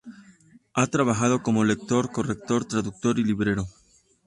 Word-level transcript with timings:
Ha 0.73 0.87
trabajado 0.87 1.43
como 1.43 1.63
lector, 1.63 2.11
corrector, 2.11 2.65
traductor 2.65 3.19
y 3.19 3.23
librero. 3.23 3.67